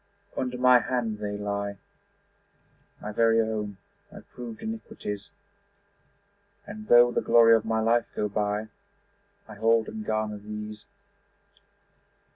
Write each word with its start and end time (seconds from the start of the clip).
Under 0.35 0.57
my 0.57 0.79
hand 0.79 1.19
they 1.19 1.37
lie, 1.37 1.77
My 3.03 3.11
very 3.11 3.39
own, 3.39 3.77
my 4.11 4.21
proved 4.21 4.63
iniquities; 4.63 5.29
And 6.65 6.87
though 6.87 7.11
the 7.11 7.21
glory 7.21 7.53
of 7.55 7.65
my 7.65 7.81
life 7.81 8.07
go 8.15 8.27
by 8.27 8.69
I 9.47 9.53
hold 9.53 9.87
and 9.87 10.03
garner 10.03 10.39
these. 10.39 10.85